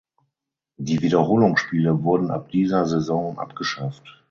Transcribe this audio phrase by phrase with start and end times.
[0.77, 4.19] Die Wiederholungsspiele wurden ab dieser Saison abgeschafft.